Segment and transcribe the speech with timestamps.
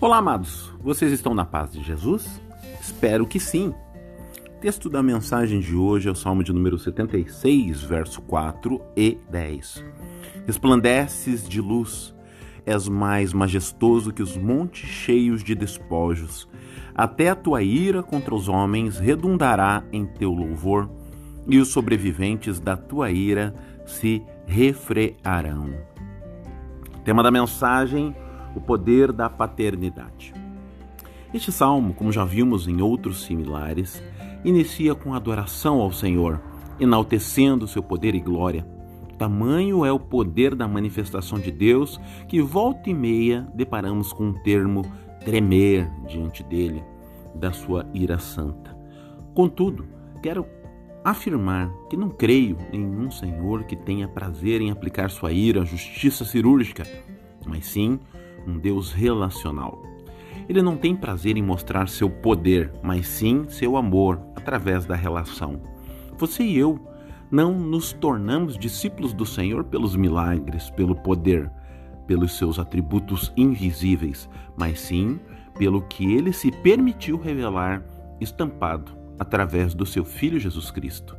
[0.00, 0.72] Olá, amados.
[0.80, 2.40] Vocês estão na paz de Jesus?
[2.80, 3.74] Espero que sim.
[4.46, 9.18] O texto da mensagem de hoje é o Salmo de número 76, verso 4 e
[9.28, 9.84] 10.
[10.46, 12.14] Resplandeces de luz,
[12.64, 16.48] és mais majestoso que os montes cheios de despojos.
[16.94, 20.88] Até a tua ira contra os homens redundará em teu louvor,
[21.48, 23.52] e os sobreviventes da tua ira
[23.84, 25.74] se refrearão.
[27.04, 28.14] Tema da mensagem
[28.58, 30.34] o poder da paternidade.
[31.32, 34.02] Este salmo, como já vimos em outros similares,
[34.44, 36.40] inicia com adoração ao Senhor,
[36.80, 38.66] enaltecendo seu poder e glória.
[39.16, 44.42] Tamanho é o poder da manifestação de Deus que volta e meia deparamos com um
[44.42, 44.82] termo
[45.24, 46.82] tremer diante dele,
[47.34, 48.76] da sua ira santa.
[49.34, 49.86] Contudo,
[50.22, 50.46] quero
[51.04, 56.24] afirmar que não creio em um Senhor que tenha prazer em aplicar sua ira, justiça
[56.24, 56.84] cirúrgica,
[57.46, 57.98] mas sim
[58.46, 59.82] um Deus relacional.
[60.48, 65.60] Ele não tem prazer em mostrar seu poder, mas sim seu amor através da relação.
[66.16, 66.80] Você e eu
[67.30, 71.50] não nos tornamos discípulos do Senhor pelos milagres, pelo poder,
[72.06, 75.20] pelos seus atributos invisíveis, mas sim
[75.58, 77.84] pelo que ele se permitiu revelar
[78.20, 81.16] estampado através do seu Filho Jesus Cristo.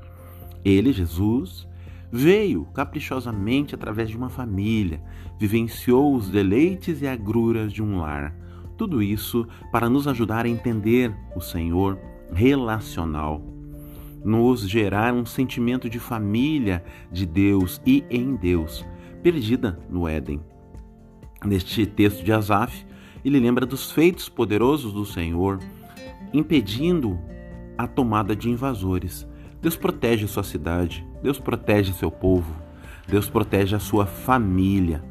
[0.66, 1.68] Ele, Jesus,
[2.12, 5.02] Veio caprichosamente através de uma família,
[5.38, 8.36] vivenciou os deleites e agruras de um lar.
[8.76, 12.00] Tudo isso para nos ajudar a entender o Senhor
[12.34, 13.42] relacional,
[14.24, 18.86] nos gerar um sentimento de família de Deus e em Deus,
[19.22, 20.42] perdida no Éden.
[21.46, 22.86] Neste texto de Asaf,
[23.24, 25.60] ele lembra dos feitos poderosos do Senhor,
[26.34, 27.20] impedindo
[27.78, 29.28] a tomada de invasores.
[29.62, 32.56] Deus protege sua cidade, Deus protege seu povo,
[33.08, 35.04] Deus protege a sua família.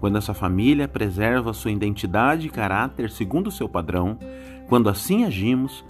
[0.00, 4.18] Quando essa família preserva sua identidade e caráter segundo o seu padrão,
[4.68, 5.84] quando assim agimos,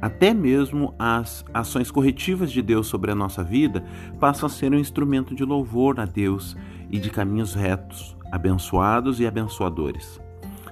[0.00, 3.84] até mesmo as ações corretivas de Deus sobre a nossa vida
[4.20, 6.56] passam a ser um instrumento de louvor a Deus
[6.88, 10.20] e de caminhos retos, abençoados e abençoadores.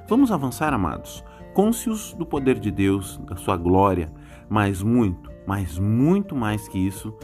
[0.08, 4.12] Vamos avançar, amados, cônscios do poder de Deus, da sua glória,
[4.48, 7.14] mas muito, mas muito mais que isso,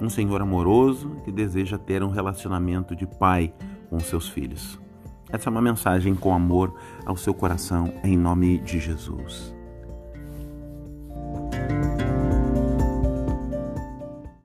[0.00, 3.52] um Senhor amoroso que deseja ter um relacionamento de pai
[3.88, 4.80] com seus filhos.
[5.32, 6.74] Essa é uma mensagem com amor
[7.06, 9.59] ao seu coração, em nome de Jesus.